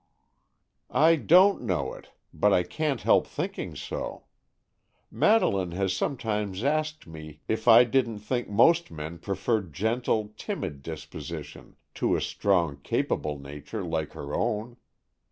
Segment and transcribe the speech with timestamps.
[0.89, 4.23] "I don't know it, but I can't help thinking so.
[5.11, 11.75] Madeleine has sometimes asked me if I didn't think most men preferred gentle, timid dispositions
[11.93, 14.77] to a strong, capable nature like her own.